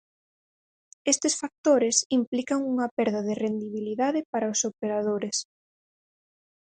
[1.13, 5.37] Estes factores implican unha perda de rendibilidade para os operadores.